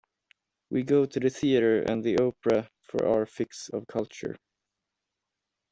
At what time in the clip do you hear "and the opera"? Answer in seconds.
1.83-2.67